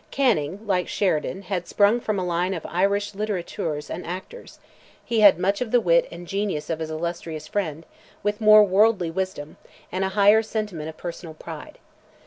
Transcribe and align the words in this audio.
Canning, 0.09 0.65
like 0.65 0.87
Sheridan, 0.87 1.43
had 1.43 1.67
sprung 1.67 1.99
from 1.99 2.17
a 2.17 2.25
line 2.25 2.55
of 2.55 2.65
Irish 2.65 3.11
literateurs 3.11 3.87
and 3.87 4.03
actors; 4.03 4.57
he 5.05 5.19
had 5.19 5.37
much 5.37 5.61
of 5.61 5.69
the 5.69 5.79
wit 5.79 6.07
and 6.11 6.27
genius 6.27 6.71
of 6.71 6.79
his 6.79 6.89
illustrious 6.89 7.47
friend, 7.47 7.85
with 8.23 8.41
more 8.41 8.63
worldly 8.63 9.11
wisdom, 9.11 9.57
and 9.91 10.03
a 10.03 10.09
higher 10.17 10.41
sentiment 10.41 10.89
of 10.89 10.97
personal 10.97 11.35
pride. 11.35 11.77